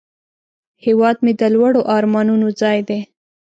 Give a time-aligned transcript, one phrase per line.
[0.85, 2.99] هیواد مې د لوړو آرمانونو ځای دی